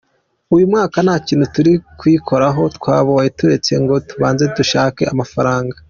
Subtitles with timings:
[0.55, 5.75] Uyu mwaka nta kintu turi kuyikoraho twabaye turetse ngo tubanze dushake amafaranga.